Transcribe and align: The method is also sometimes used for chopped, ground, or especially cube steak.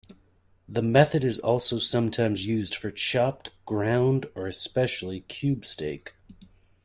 The 0.67 0.81
method 0.81 1.23
is 1.23 1.37
also 1.37 1.77
sometimes 1.77 2.47
used 2.47 2.73
for 2.73 2.89
chopped, 2.89 3.51
ground, 3.67 4.25
or 4.33 4.47
especially 4.47 5.19
cube 5.27 5.63
steak. 5.63 6.15